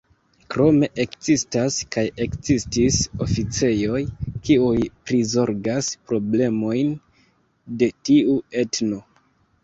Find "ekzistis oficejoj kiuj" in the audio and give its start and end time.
2.23-4.79